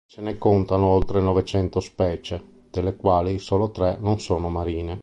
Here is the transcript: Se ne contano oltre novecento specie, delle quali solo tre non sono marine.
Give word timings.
Se 0.11 0.19
ne 0.19 0.35
contano 0.39 0.87
oltre 0.87 1.21
novecento 1.21 1.79
specie, 1.79 2.43
delle 2.71 2.95
quali 2.95 3.37
solo 3.37 3.69
tre 3.69 3.97
non 3.99 4.19
sono 4.19 4.49
marine. 4.49 4.99